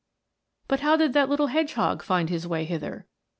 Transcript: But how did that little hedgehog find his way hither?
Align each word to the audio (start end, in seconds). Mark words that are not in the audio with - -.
But 0.67 0.79
how 0.79 0.95
did 0.95 1.13
that 1.13 1.29
little 1.29 1.45
hedgehog 1.45 2.01
find 2.01 2.27
his 2.31 2.47
way 2.47 2.65
hither? 2.65 3.05